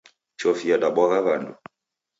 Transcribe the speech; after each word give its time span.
Chofi 0.39 0.65
yadabwagha 0.71 1.19
w'andu. 1.27 1.51